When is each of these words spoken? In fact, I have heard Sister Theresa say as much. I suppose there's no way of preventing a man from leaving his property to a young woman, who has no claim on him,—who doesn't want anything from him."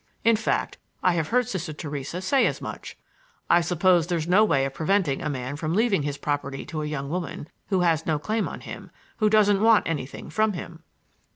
In 0.23 0.35
fact, 0.35 0.79
I 1.03 1.13
have 1.13 1.27
heard 1.27 1.47
Sister 1.47 1.73
Theresa 1.73 2.23
say 2.23 2.47
as 2.47 2.59
much. 2.59 2.97
I 3.51 3.61
suppose 3.61 4.07
there's 4.07 4.27
no 4.27 4.43
way 4.43 4.65
of 4.65 4.73
preventing 4.73 5.21
a 5.21 5.29
man 5.29 5.57
from 5.57 5.75
leaving 5.75 6.01
his 6.01 6.17
property 6.17 6.65
to 6.65 6.81
a 6.81 6.87
young 6.87 7.07
woman, 7.11 7.47
who 7.67 7.81
has 7.81 8.07
no 8.07 8.17
claim 8.17 8.47
on 8.49 8.61
him,—who 8.61 9.29
doesn't 9.29 9.61
want 9.61 9.87
anything 9.87 10.31
from 10.31 10.53
him." 10.53 10.81